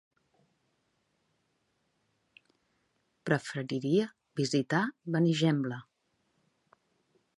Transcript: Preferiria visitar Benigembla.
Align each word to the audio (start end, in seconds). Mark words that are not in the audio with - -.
Preferiria 3.31 4.07
visitar 4.43 4.81
Benigembla. 5.17 5.83